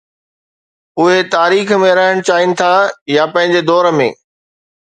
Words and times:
اهي 1.03 1.17
تاريخ 1.35 1.73
۾ 1.83 1.91
رهڻ 1.99 2.23
چاهين 2.31 2.57
ٿا 2.63 2.73
يا 3.19 3.29
پنهنجي 3.37 3.63
دور 3.71 3.93
۾؟ 4.03 4.13